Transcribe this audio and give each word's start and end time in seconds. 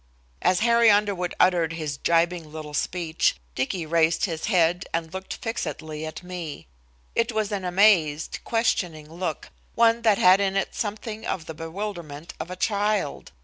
As 0.41 0.61
Harry 0.61 0.89
Underwood 0.89 1.35
uttered 1.39 1.73
his 1.73 1.97
jibing 1.97 2.51
little 2.51 2.73
speech, 2.73 3.35
Dicky 3.53 3.85
raised 3.85 4.25
his 4.25 4.45
head 4.45 4.85
and 4.91 5.13
looked 5.13 5.35
fixedly 5.35 6.07
at 6.07 6.23
me. 6.23 6.65
It 7.13 7.31
was 7.31 7.51
an 7.51 7.63
amazed, 7.63 8.39
questioning 8.43 9.13
look, 9.13 9.51
one 9.75 10.01
that 10.01 10.17
had 10.17 10.39
in 10.39 10.55
it 10.55 10.73
something 10.73 11.23
of 11.23 11.45
the 11.45 11.53
bewilderment 11.53 12.33
of 12.39 12.49
a 12.49 12.55
child. 12.55 13.31